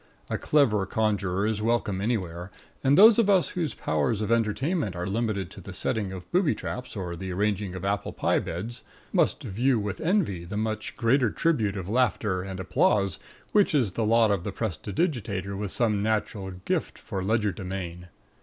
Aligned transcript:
A 0.31 0.37
clever 0.39 0.87
conjurer 0.87 1.45
is 1.45 1.61
welcome 1.61 2.01
anywhere, 2.01 2.49
and 2.83 2.97
those 2.97 3.19
of 3.19 3.29
us 3.29 3.49
whose 3.49 3.75
powers 3.75 4.19
of 4.19 4.31
entertainment 4.31 4.95
are 4.95 5.05
limited 5.05 5.51
to 5.51 5.61
the 5.61 5.73
setting 5.73 6.11
of 6.11 6.31
booby 6.31 6.55
traps 6.55 6.95
or 6.95 7.15
the 7.15 7.31
arranging 7.31 7.75
of 7.75 7.85
apple 7.85 8.11
pie 8.11 8.39
beds 8.39 8.81
must 9.13 9.43
view 9.43 9.77
with 9.77 10.01
envy 10.01 10.43
the 10.43 10.57
much 10.57 10.97
greater 10.97 11.29
tribute 11.29 11.77
of 11.77 11.87
laughter 11.87 12.41
and 12.41 12.59
applause 12.59 13.19
which 13.51 13.75
is 13.75 13.91
the 13.91 14.03
lot 14.03 14.31
of 14.31 14.43
the 14.43 14.51
prestidigitator 14.51 15.55
with 15.55 15.69
some 15.69 16.01
natural 16.01 16.49
gift 16.49 16.97
for 16.97 17.21
legerdemain. 17.21 18.07